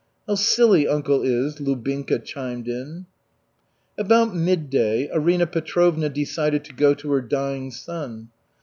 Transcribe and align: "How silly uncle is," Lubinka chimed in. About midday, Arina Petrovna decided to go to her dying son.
"How 0.27 0.33
silly 0.33 0.87
uncle 0.87 1.21
is," 1.21 1.59
Lubinka 1.59 2.17
chimed 2.25 2.67
in. 2.67 3.05
About 3.99 4.35
midday, 4.35 5.07
Arina 5.13 5.45
Petrovna 5.45 6.09
decided 6.09 6.63
to 6.65 6.73
go 6.73 6.95
to 6.95 7.11
her 7.11 7.21
dying 7.21 7.69
son. 7.69 8.29